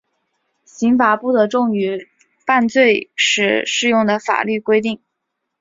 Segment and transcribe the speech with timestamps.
[0.65, 2.09] 刑罚不得重于
[2.43, 4.99] 犯罪时适用的法律规定。